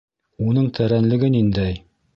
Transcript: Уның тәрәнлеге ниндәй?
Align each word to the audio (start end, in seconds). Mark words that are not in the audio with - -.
Уның 0.45 0.71
тәрәнлеге 0.79 1.31
ниндәй? 1.37 1.81